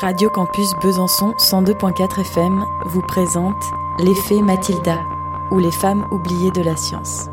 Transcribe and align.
Radio 0.00 0.30
Campus 0.30 0.72
Besançon 0.82 1.32
102.4 1.38 2.22
FM 2.22 2.64
vous 2.86 3.02
présente 3.02 3.62
L'effet 3.98 4.40
Mathilda, 4.40 4.98
ou 5.50 5.58
les 5.58 5.70
femmes 5.70 6.06
oubliées 6.10 6.50
de 6.50 6.62
la 6.62 6.76
science. 6.76 7.28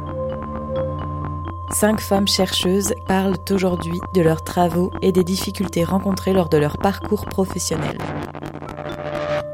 Cinq 1.71 2.01
femmes 2.01 2.27
chercheuses 2.27 2.93
parlent 3.07 3.37
aujourd'hui 3.49 3.99
de 4.13 4.21
leurs 4.21 4.43
travaux 4.43 4.91
et 5.01 5.11
des 5.11 5.23
difficultés 5.23 5.83
rencontrées 5.83 6.33
lors 6.33 6.49
de 6.49 6.57
leur 6.57 6.77
parcours 6.77 7.25
professionnel. 7.25 7.97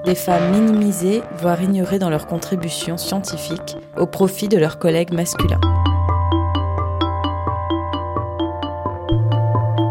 Des 0.04 0.16
femmes 0.16 0.52
minimisées, 0.52 1.22
voire 1.38 1.62
ignorées 1.62 2.00
dans 2.00 2.10
leurs 2.10 2.28
contributions 2.28 2.98
scientifiques 2.98 3.78
au 3.98 4.08
profit 4.08 4.48
de 4.48 4.58
leurs 4.58 4.80
collègues 4.80 5.14
masculins. 5.14 5.62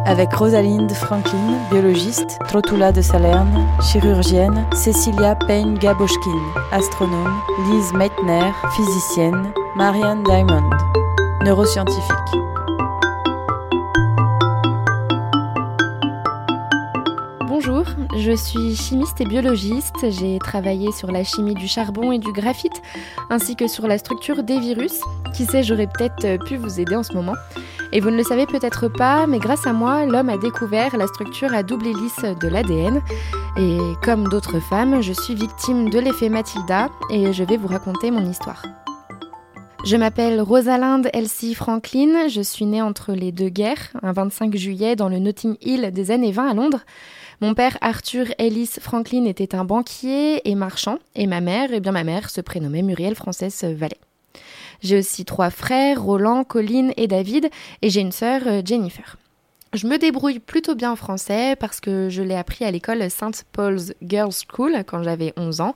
Avec 0.06 0.32
Rosalind 0.34 0.90
Franklin, 0.92 1.58
biologiste, 1.70 2.38
Trotula 2.48 2.92
de 2.92 3.00
Salerne, 3.00 3.66
chirurgienne, 3.80 4.66
Cecilia 4.74 5.34
Payne-Gaboschkin, 5.46 6.38
astronome, 6.72 7.40
Lise 7.70 7.92
Meitner, 7.94 8.52
physicienne, 8.76 9.52
Marianne 9.76 10.22
Diamond, 10.24 10.68
neuroscientifique. 11.44 12.14
Bonjour, 17.46 17.84
je 18.18 18.36
suis 18.36 18.76
chimiste 18.76 19.20
et 19.20 19.24
biologiste. 19.24 20.10
J'ai 20.10 20.38
travaillé 20.38 20.92
sur 20.92 21.10
la 21.10 21.24
chimie 21.24 21.54
du 21.54 21.66
charbon 21.66 22.12
et 22.12 22.18
du 22.18 22.32
graphite, 22.32 22.82
ainsi 23.30 23.56
que 23.56 23.68
sur 23.68 23.86
la 23.86 23.96
structure 23.96 24.42
des 24.42 24.58
virus. 24.58 25.00
Qui 25.34 25.46
sait, 25.46 25.62
j'aurais 25.62 25.86
peut-être 25.86 26.44
pu 26.44 26.56
vous 26.56 26.78
aider 26.78 26.94
en 26.94 27.02
ce 27.02 27.14
moment. 27.14 27.34
Et 27.96 28.00
vous 28.00 28.10
ne 28.10 28.16
le 28.16 28.24
savez 28.24 28.44
peut-être 28.46 28.88
pas, 28.88 29.28
mais 29.28 29.38
grâce 29.38 29.68
à 29.68 29.72
moi, 29.72 30.04
l'homme 30.04 30.28
a 30.28 30.36
découvert 30.36 30.96
la 30.96 31.06
structure 31.06 31.54
à 31.54 31.62
double 31.62 31.86
hélice 31.86 32.24
de 32.40 32.48
l'ADN. 32.48 33.00
Et 33.56 33.78
comme 34.02 34.26
d'autres 34.26 34.58
femmes, 34.58 35.00
je 35.00 35.12
suis 35.12 35.36
victime 35.36 35.90
de 35.90 36.00
l'effet 36.00 36.28
Mathilda 36.28 36.88
et 37.08 37.32
je 37.32 37.44
vais 37.44 37.56
vous 37.56 37.68
raconter 37.68 38.10
mon 38.10 38.28
histoire. 38.28 38.64
Je 39.84 39.96
m'appelle 39.96 40.40
Rosalinde 40.40 41.08
Elsie 41.12 41.54
Franklin, 41.54 42.26
je 42.26 42.40
suis 42.40 42.64
née 42.64 42.82
entre 42.82 43.12
les 43.12 43.30
deux 43.30 43.48
guerres, 43.48 43.92
un 44.02 44.10
25 44.10 44.56
juillet 44.56 44.96
dans 44.96 45.08
le 45.08 45.20
Notting 45.20 45.56
Hill 45.60 45.88
des 45.92 46.10
années 46.10 46.32
20 46.32 46.48
à 46.48 46.54
Londres. 46.54 46.80
Mon 47.40 47.54
père 47.54 47.78
Arthur 47.80 48.26
Ellis 48.38 48.70
Franklin 48.80 49.24
était 49.26 49.54
un 49.54 49.64
banquier 49.64 50.40
et 50.50 50.56
marchand, 50.56 50.98
et 51.14 51.28
ma 51.28 51.40
mère, 51.40 51.68
eh 51.72 51.78
bien 51.78 51.92
ma 51.92 52.02
mère 52.02 52.28
se 52.28 52.40
prénommait 52.40 52.82
Muriel 52.82 53.14
Frances 53.14 53.62
Vallée. 53.62 54.00
J'ai 54.82 54.98
aussi 54.98 55.24
trois 55.24 55.50
frères, 55.50 56.02
Roland, 56.02 56.44
Colline 56.44 56.92
et 56.96 57.06
David, 57.06 57.50
et 57.82 57.90
j'ai 57.90 58.00
une 58.00 58.12
sœur, 58.12 58.42
euh, 58.46 58.62
Jennifer. 58.64 59.16
Je 59.74 59.88
me 59.88 59.98
débrouille 59.98 60.38
plutôt 60.38 60.76
bien 60.76 60.92
en 60.92 60.96
français 60.96 61.56
parce 61.58 61.80
que 61.80 62.08
je 62.08 62.22
l'ai 62.22 62.36
appris 62.36 62.64
à 62.64 62.70
l'école 62.70 63.10
St. 63.10 63.44
Paul's 63.50 63.92
Girls 64.02 64.32
School 64.48 64.84
quand 64.86 65.02
j'avais 65.02 65.32
11 65.36 65.60
ans. 65.60 65.74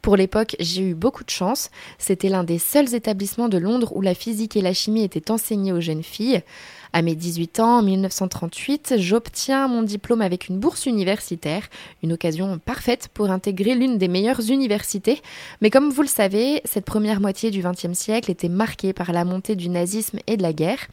Pour 0.00 0.16
l'époque, 0.16 0.56
j'ai 0.60 0.80
eu 0.80 0.94
beaucoup 0.94 1.24
de 1.24 1.30
chance. 1.30 1.70
C'était 1.98 2.30
l'un 2.30 2.42
des 2.42 2.58
seuls 2.58 2.94
établissements 2.94 3.50
de 3.50 3.58
Londres 3.58 3.92
où 3.94 4.00
la 4.00 4.14
physique 4.14 4.56
et 4.56 4.62
la 4.62 4.72
chimie 4.72 5.04
étaient 5.04 5.30
enseignées 5.30 5.72
aux 5.72 5.80
jeunes 5.82 6.02
filles. 6.02 6.42
À 6.96 7.02
mes 7.02 7.16
18 7.16 7.58
ans, 7.58 7.78
en 7.78 7.82
1938, 7.82 8.94
j'obtiens 8.98 9.66
mon 9.66 9.82
diplôme 9.82 10.22
avec 10.22 10.46
une 10.46 10.60
bourse 10.60 10.86
universitaire, 10.86 11.68
une 12.04 12.12
occasion 12.12 12.60
parfaite 12.60 13.08
pour 13.12 13.32
intégrer 13.32 13.74
l'une 13.74 13.98
des 13.98 14.06
meilleures 14.06 14.48
universités. 14.48 15.20
Mais 15.60 15.70
comme 15.70 15.90
vous 15.90 16.02
le 16.02 16.06
savez, 16.06 16.60
cette 16.64 16.84
première 16.84 17.20
moitié 17.20 17.50
du 17.50 17.62
XXe 17.62 17.98
siècle 17.98 18.30
était 18.30 18.48
marquée 18.48 18.92
par 18.92 19.10
la 19.10 19.24
montée 19.24 19.56
du 19.56 19.70
nazisme 19.70 20.20
et 20.28 20.36
de 20.36 20.42
la 20.42 20.52
guerre. 20.52 20.86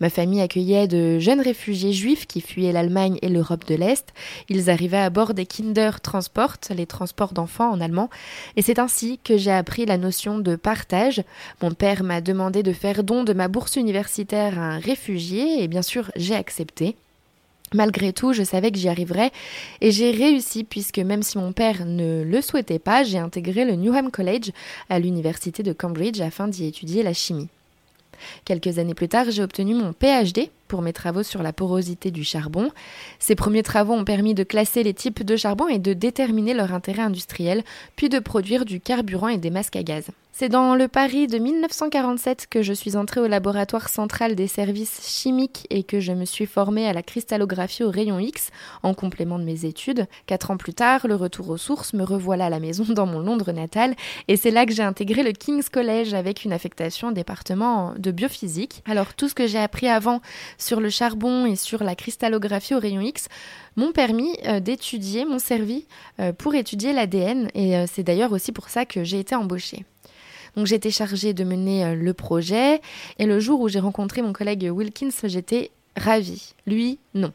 Ma 0.00 0.10
famille 0.10 0.40
accueillait 0.40 0.88
de 0.88 1.20
jeunes 1.20 1.40
réfugiés 1.40 1.92
juifs 1.92 2.26
qui 2.26 2.40
fuyaient 2.40 2.72
l'Allemagne 2.72 3.20
et 3.22 3.28
l'Europe 3.28 3.64
de 3.64 3.76
l'Est. 3.76 4.12
Ils 4.48 4.70
arrivaient 4.70 4.96
à 4.96 5.10
bord 5.10 5.34
des 5.34 5.46
Kinder 5.46 6.00
Transport, 6.02 6.56
les 6.70 6.86
transports 6.86 7.32
d'enfants 7.32 7.70
en 7.70 7.80
allemand, 7.80 8.10
et 8.56 8.62
c'est 8.62 8.80
ainsi 8.80 9.20
que 9.22 9.36
j'ai 9.36 9.52
appris 9.52 9.86
la 9.86 9.98
notion 9.98 10.40
de 10.40 10.56
partage. 10.56 11.22
Mon 11.62 11.70
père 11.70 12.02
m'a 12.02 12.20
demandé 12.20 12.64
de 12.64 12.72
faire 12.72 13.04
don 13.04 13.22
de 13.22 13.32
ma 13.32 13.46
bourse 13.46 13.76
universitaire 13.76 14.58
à 14.58 14.62
un 14.62 14.78
réfugié 14.80 15.43
et 15.46 15.68
bien 15.68 15.82
sûr 15.82 16.10
j'ai 16.16 16.34
accepté. 16.34 16.96
Malgré 17.72 18.12
tout, 18.12 18.32
je 18.32 18.44
savais 18.44 18.70
que 18.70 18.78
j'y 18.78 18.88
arriverais 18.88 19.32
et 19.80 19.90
j'ai 19.90 20.12
réussi 20.12 20.62
puisque 20.62 20.98
même 20.98 21.24
si 21.24 21.38
mon 21.38 21.52
père 21.52 21.84
ne 21.86 22.22
le 22.22 22.40
souhaitait 22.40 22.78
pas, 22.78 23.02
j'ai 23.02 23.18
intégré 23.18 23.64
le 23.64 23.74
Newham 23.74 24.10
College 24.12 24.50
à 24.90 25.00
l'université 25.00 25.64
de 25.64 25.72
Cambridge 25.72 26.20
afin 26.20 26.46
d'y 26.46 26.66
étudier 26.66 27.02
la 27.02 27.14
chimie. 27.14 27.48
Quelques 28.44 28.78
années 28.78 28.94
plus 28.94 29.08
tard, 29.08 29.26
j'ai 29.30 29.42
obtenu 29.42 29.74
mon 29.74 29.92
PhD 29.92 30.50
pour 30.68 30.82
mes 30.82 30.92
travaux 30.92 31.24
sur 31.24 31.42
la 31.42 31.52
porosité 31.52 32.12
du 32.12 32.22
charbon. 32.22 32.70
Ces 33.18 33.34
premiers 33.34 33.64
travaux 33.64 33.94
ont 33.94 34.04
permis 34.04 34.34
de 34.34 34.44
classer 34.44 34.82
les 34.82 34.94
types 34.94 35.24
de 35.24 35.36
charbon 35.36 35.66
et 35.66 35.80
de 35.80 35.92
déterminer 35.94 36.54
leur 36.54 36.72
intérêt 36.72 37.02
industriel, 37.02 37.64
puis 37.96 38.08
de 38.08 38.20
produire 38.20 38.64
du 38.64 38.80
carburant 38.80 39.28
et 39.28 39.38
des 39.38 39.50
masques 39.50 39.76
à 39.76 39.82
gaz. 39.82 40.06
C'est 40.36 40.48
dans 40.48 40.74
le 40.74 40.88
Paris 40.88 41.28
de 41.28 41.38
1947 41.38 42.48
que 42.50 42.60
je 42.60 42.72
suis 42.72 42.96
entrée 42.96 43.20
au 43.20 43.28
laboratoire 43.28 43.88
central 43.88 44.34
des 44.34 44.48
services 44.48 45.06
chimiques 45.06 45.64
et 45.70 45.84
que 45.84 46.00
je 46.00 46.10
me 46.10 46.24
suis 46.24 46.46
formée 46.46 46.88
à 46.88 46.92
la 46.92 47.04
cristallographie 47.04 47.84
au 47.84 47.90
rayon 47.92 48.18
X 48.18 48.50
en 48.82 48.94
complément 48.94 49.38
de 49.38 49.44
mes 49.44 49.64
études. 49.64 50.08
Quatre 50.26 50.50
ans 50.50 50.56
plus 50.56 50.74
tard, 50.74 51.06
le 51.06 51.14
retour 51.14 51.50
aux 51.50 51.56
sources 51.56 51.92
me 51.92 52.02
revoilà 52.02 52.46
à 52.46 52.50
la 52.50 52.58
maison 52.58 52.82
dans 52.88 53.06
mon 53.06 53.20
Londres 53.20 53.52
natal 53.52 53.94
et 54.26 54.36
c'est 54.36 54.50
là 54.50 54.66
que 54.66 54.72
j'ai 54.72 54.82
intégré 54.82 55.22
le 55.22 55.30
King's 55.30 55.68
College 55.68 56.14
avec 56.14 56.44
une 56.44 56.52
affectation 56.52 57.10
au 57.10 57.12
département 57.12 57.94
de 57.96 58.10
biophysique. 58.10 58.82
Alors 58.86 59.14
tout 59.14 59.28
ce 59.28 59.36
que 59.36 59.46
j'ai 59.46 59.60
appris 59.60 59.86
avant 59.86 60.20
sur 60.58 60.80
le 60.80 60.90
charbon 60.90 61.46
et 61.46 61.54
sur 61.54 61.84
la 61.84 61.94
cristallographie 61.94 62.74
au 62.74 62.80
rayon 62.80 63.02
X 63.02 63.28
m'ont 63.76 63.92
permis 63.92 64.36
euh, 64.48 64.58
d'étudier, 64.58 65.26
m'ont 65.26 65.38
servi 65.38 65.86
euh, 66.18 66.32
pour 66.32 66.56
étudier 66.56 66.92
l'ADN 66.92 67.50
et 67.54 67.76
euh, 67.76 67.84
c'est 67.86 68.02
d'ailleurs 68.02 68.32
aussi 68.32 68.50
pour 68.50 68.68
ça 68.68 68.84
que 68.84 69.04
j'ai 69.04 69.20
été 69.20 69.36
embauchée. 69.36 69.84
Donc 70.56 70.66
j'étais 70.66 70.90
chargée 70.90 71.34
de 71.34 71.44
mener 71.44 71.84
euh, 71.84 71.94
le 71.94 72.14
projet 72.14 72.80
et 73.18 73.26
le 73.26 73.40
jour 73.40 73.60
où 73.60 73.68
j'ai 73.68 73.80
rencontré 73.80 74.22
mon 74.22 74.32
collègue 74.32 74.68
Wilkins, 74.70 75.10
j'étais 75.24 75.70
ravie. 75.96 76.54
Lui, 76.66 76.98
non. 77.14 77.32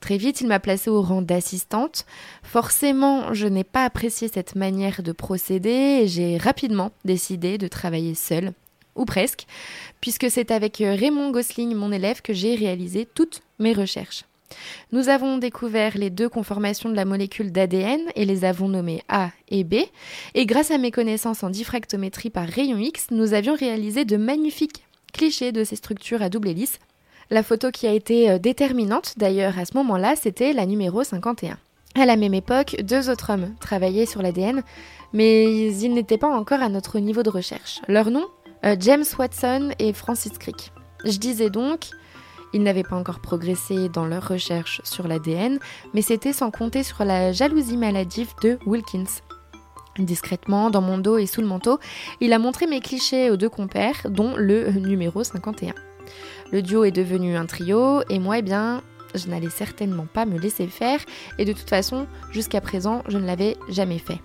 Très 0.00 0.16
vite, 0.16 0.40
il 0.40 0.48
m'a 0.48 0.58
placée 0.58 0.90
au 0.90 1.00
rang 1.00 1.22
d'assistante. 1.22 2.04
Forcément, 2.42 3.32
je 3.34 3.46
n'ai 3.46 3.64
pas 3.64 3.84
apprécié 3.84 4.28
cette 4.28 4.56
manière 4.56 5.02
de 5.02 5.12
procéder 5.12 6.00
et 6.02 6.08
j'ai 6.08 6.38
rapidement 6.38 6.90
décidé 7.04 7.56
de 7.56 7.68
travailler 7.68 8.16
seule, 8.16 8.52
ou 8.96 9.04
presque, 9.04 9.46
puisque 10.00 10.28
c'est 10.28 10.50
avec 10.50 10.78
Raymond 10.78 11.30
Gosling, 11.30 11.74
mon 11.74 11.92
élève, 11.92 12.20
que 12.20 12.34
j'ai 12.34 12.56
réalisé 12.56 13.06
toutes 13.14 13.42
mes 13.60 13.72
recherches. 13.72 14.24
Nous 14.92 15.08
avons 15.08 15.38
découvert 15.38 15.96
les 15.96 16.10
deux 16.10 16.28
conformations 16.28 16.88
de 16.88 16.96
la 16.96 17.04
molécule 17.04 17.52
d'ADN 17.52 18.00
et 18.14 18.24
les 18.24 18.44
avons 18.44 18.68
nommées 18.68 19.02
A 19.08 19.30
et 19.48 19.64
B. 19.64 19.74
Et 20.34 20.46
grâce 20.46 20.70
à 20.70 20.78
mes 20.78 20.90
connaissances 20.90 21.42
en 21.42 21.50
diffractométrie 21.50 22.30
par 22.30 22.46
rayon 22.46 22.78
X, 22.78 23.06
nous 23.10 23.34
avions 23.34 23.54
réalisé 23.54 24.04
de 24.04 24.16
magnifiques 24.16 24.84
clichés 25.12 25.52
de 25.52 25.64
ces 25.64 25.76
structures 25.76 26.22
à 26.22 26.28
double 26.28 26.48
hélice. 26.48 26.78
La 27.30 27.42
photo 27.42 27.70
qui 27.70 27.86
a 27.86 27.92
été 27.92 28.30
euh, 28.30 28.38
déterminante 28.38 29.14
d'ailleurs 29.16 29.58
à 29.58 29.64
ce 29.64 29.76
moment-là, 29.76 30.16
c'était 30.16 30.52
la 30.52 30.66
numéro 30.66 31.04
51. 31.04 31.58
À 31.94 32.06
la 32.06 32.16
même 32.16 32.34
époque, 32.34 32.76
deux 32.82 33.10
autres 33.10 33.30
hommes 33.30 33.54
travaillaient 33.60 34.06
sur 34.06 34.22
l'ADN, 34.22 34.62
mais 35.12 35.70
ils 35.70 35.92
n'étaient 35.92 36.18
pas 36.18 36.34
encore 36.34 36.62
à 36.62 36.68
notre 36.68 36.98
niveau 36.98 37.22
de 37.22 37.30
recherche. 37.30 37.80
Leur 37.88 38.10
nom 38.10 38.26
euh, 38.64 38.76
James 38.78 39.04
Watson 39.18 39.72
et 39.78 39.92
Francis 39.92 40.32
Crick. 40.38 40.72
Je 41.04 41.18
disais 41.18 41.50
donc, 41.50 41.90
ils 42.52 42.62
n'avaient 42.62 42.82
pas 42.82 42.96
encore 42.96 43.20
progressé 43.20 43.88
dans 43.88 44.06
leurs 44.06 44.28
recherches 44.28 44.80
sur 44.84 45.08
l'ADN, 45.08 45.58
mais 45.94 46.02
c'était 46.02 46.32
sans 46.32 46.50
compter 46.50 46.82
sur 46.82 47.04
la 47.04 47.32
jalousie 47.32 47.76
maladive 47.76 48.32
de 48.42 48.58
Wilkins. 48.66 49.20
Discrètement, 49.98 50.70
dans 50.70 50.80
mon 50.80 50.98
dos 50.98 51.18
et 51.18 51.26
sous 51.26 51.42
le 51.42 51.46
manteau, 51.46 51.78
il 52.20 52.32
a 52.32 52.38
montré 52.38 52.66
mes 52.66 52.80
clichés 52.80 53.30
aux 53.30 53.36
deux 53.36 53.50
compères, 53.50 54.06
dont 54.08 54.34
le 54.36 54.70
numéro 54.70 55.22
51. 55.22 55.74
Le 56.50 56.62
duo 56.62 56.84
est 56.84 56.92
devenu 56.92 57.36
un 57.36 57.46
trio, 57.46 58.02
et 58.08 58.18
moi, 58.18 58.38
eh 58.38 58.42
bien, 58.42 58.82
je 59.14 59.28
n'allais 59.28 59.50
certainement 59.50 60.06
pas 60.06 60.24
me 60.24 60.38
laisser 60.38 60.66
faire, 60.66 61.00
et 61.38 61.44
de 61.44 61.52
toute 61.52 61.68
façon, 61.68 62.06
jusqu'à 62.30 62.60
présent, 62.60 63.02
je 63.08 63.18
ne 63.18 63.26
l'avais 63.26 63.56
jamais 63.68 63.98
fait. 63.98 64.20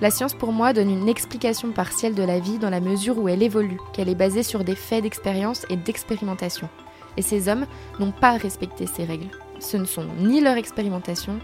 La 0.00 0.10
science 0.10 0.34
pour 0.34 0.52
moi 0.52 0.72
donne 0.72 0.90
une 0.90 1.08
explication 1.08 1.70
partielle 1.70 2.14
de 2.14 2.24
la 2.24 2.40
vie 2.40 2.58
dans 2.58 2.70
la 2.70 2.80
mesure 2.80 3.18
où 3.18 3.28
elle 3.28 3.42
évolue, 3.42 3.78
qu'elle 3.92 4.08
est 4.08 4.16
basée 4.16 4.42
sur 4.42 4.64
des 4.64 4.74
faits 4.74 5.02
d'expérience 5.02 5.64
et 5.70 5.76
d'expérimentation. 5.76 6.68
Et 7.16 7.22
ces 7.22 7.48
hommes 7.48 7.66
n'ont 7.98 8.12
pas 8.12 8.36
respecté 8.36 8.86
ces 8.86 9.04
règles. 9.04 9.30
Ce 9.60 9.76
ne 9.76 9.84
sont 9.84 10.06
ni 10.18 10.40
leur 10.40 10.56
expérimentation, 10.56 11.38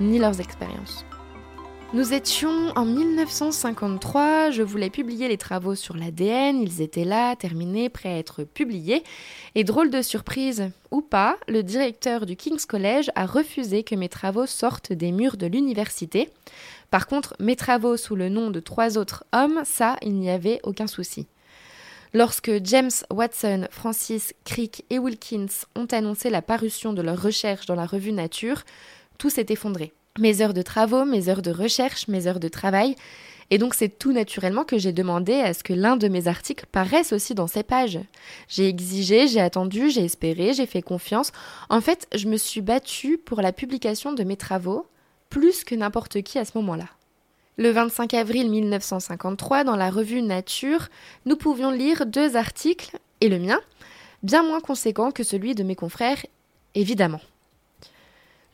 ni 0.00 0.18
leurs 0.18 0.40
expériences. 0.40 1.04
Nous 1.94 2.14
étions 2.14 2.72
en 2.74 2.86
1953, 2.86 4.50
je 4.50 4.62
voulais 4.62 4.88
publier 4.88 5.28
les 5.28 5.36
travaux 5.36 5.74
sur 5.74 5.94
l'ADN, 5.94 6.58
ils 6.58 6.80
étaient 6.80 7.04
là, 7.04 7.36
terminés, 7.36 7.90
prêts 7.90 8.08
à 8.08 8.16
être 8.16 8.44
publiés, 8.44 9.02
et 9.54 9.62
drôle 9.62 9.90
de 9.90 10.00
surprise, 10.00 10.70
ou 10.90 11.02
pas, 11.02 11.36
le 11.48 11.62
directeur 11.62 12.24
du 12.24 12.34
King's 12.34 12.64
College 12.64 13.10
a 13.14 13.26
refusé 13.26 13.82
que 13.82 13.94
mes 13.94 14.08
travaux 14.08 14.46
sortent 14.46 14.94
des 14.94 15.12
murs 15.12 15.36
de 15.36 15.46
l'université. 15.46 16.30
Par 16.90 17.06
contre, 17.06 17.36
mes 17.40 17.56
travaux 17.56 17.98
sous 17.98 18.16
le 18.16 18.30
nom 18.30 18.50
de 18.50 18.60
trois 18.60 18.96
autres 18.96 19.24
hommes, 19.34 19.60
ça, 19.66 19.96
il 20.00 20.14
n'y 20.14 20.30
avait 20.30 20.60
aucun 20.62 20.86
souci. 20.86 21.26
Lorsque 22.14 22.52
James 22.64 22.90
Watson, 23.10 23.68
Francis 23.70 24.34
Crick 24.44 24.84
et 24.90 24.98
Wilkins 24.98 25.46
ont 25.74 25.86
annoncé 25.86 26.28
la 26.28 26.42
parution 26.42 26.92
de 26.92 27.00
leurs 27.00 27.20
recherches 27.20 27.64
dans 27.64 27.74
la 27.74 27.86
revue 27.86 28.12
Nature, 28.12 28.64
tout 29.16 29.30
s'est 29.30 29.46
effondré. 29.48 29.94
Mes 30.18 30.42
heures 30.42 30.52
de 30.52 30.60
travaux, 30.60 31.06
mes 31.06 31.30
heures 31.30 31.40
de 31.40 31.50
recherche, 31.50 32.08
mes 32.08 32.26
heures 32.26 32.40
de 32.40 32.48
travail. 32.48 32.96
Et 33.50 33.56
donc 33.56 33.72
c'est 33.72 33.88
tout 33.88 34.12
naturellement 34.12 34.64
que 34.64 34.76
j'ai 34.76 34.92
demandé 34.92 35.34
à 35.34 35.54
ce 35.54 35.64
que 35.64 35.72
l'un 35.72 35.96
de 35.96 36.08
mes 36.08 36.28
articles 36.28 36.66
paraisse 36.70 37.14
aussi 37.14 37.34
dans 37.34 37.46
ces 37.46 37.62
pages. 37.62 37.98
J'ai 38.46 38.68
exigé, 38.68 39.26
j'ai 39.26 39.40
attendu, 39.40 39.88
j'ai 39.88 40.04
espéré, 40.04 40.52
j'ai 40.52 40.66
fait 40.66 40.82
confiance. 40.82 41.32
En 41.70 41.80
fait, 41.80 42.08
je 42.14 42.28
me 42.28 42.36
suis 42.36 42.60
battue 42.60 43.16
pour 43.16 43.40
la 43.40 43.52
publication 43.52 44.12
de 44.12 44.22
mes 44.22 44.36
travaux, 44.36 44.86
plus 45.30 45.64
que 45.64 45.74
n'importe 45.74 46.20
qui 46.20 46.38
à 46.38 46.44
ce 46.44 46.58
moment-là. 46.58 46.88
Le 47.58 47.70
25 47.70 48.14
avril 48.14 48.48
1953, 48.48 49.64
dans 49.64 49.76
la 49.76 49.90
revue 49.90 50.22
Nature, 50.22 50.88
nous 51.26 51.36
pouvions 51.36 51.70
lire 51.70 52.06
deux 52.06 52.34
articles, 52.34 52.96
et 53.20 53.28
le 53.28 53.38
mien, 53.38 53.60
bien 54.22 54.42
moins 54.42 54.60
conséquent 54.60 55.10
que 55.10 55.22
celui 55.22 55.54
de 55.54 55.62
mes 55.62 55.76
confrères, 55.76 56.24
évidemment. 56.74 57.20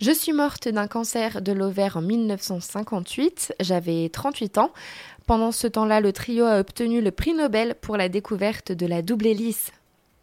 Je 0.01 0.11
suis 0.11 0.33
morte 0.33 0.69
d'un 0.69 0.89
cancer 0.89 1.43
de 1.43 1.53
l'ovaire 1.53 1.97
en 1.97 2.03
1958, 2.03 3.55
j'avais 3.61 4.09
38 4.09 4.59
ans. 4.59 4.73
Pendant 5.27 5.53
ce 5.53 5.69
temps-là, 5.69 6.01
le 6.01 6.13
trio 6.13 6.45
a 6.45 6.59
obtenu 6.59 7.01
le 7.01 7.13
prix 7.13 7.35
Nobel 7.35 7.77
pour 7.81 7.97
la 7.97 8.09
découverte 8.09 8.73
de 8.73 8.87
la 8.87 9.03
double 9.03 9.29
hélice 9.29 9.71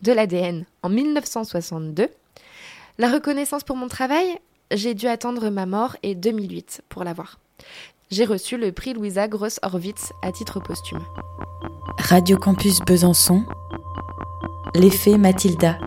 de 0.02 0.12
l'ADN 0.12 0.66
en 0.84 0.90
1962. 0.90 2.10
La 2.98 3.10
reconnaissance 3.10 3.64
pour 3.64 3.78
mon 3.78 3.88
travail, 3.88 4.38
j'ai 4.70 4.96
dû 4.96 5.08
attendre 5.08 5.50
ma 5.50 5.66
mort 5.66 5.96
et 6.04 6.14
2008 6.14 6.82
pour 6.90 7.06
l'avoir. 7.06 7.40
J'ai 8.12 8.26
reçu 8.26 8.58
le 8.58 8.72
prix 8.72 8.94
Louisa 8.94 9.28
Gross-Horwitz 9.28 10.14
à 10.22 10.32
titre 10.32 10.60
posthume. 10.60 11.04
Radio 11.98 12.38
Campus 12.38 12.80
Besançon, 12.82 13.46
l'effet 14.76 15.18
Mathilda. 15.18 15.80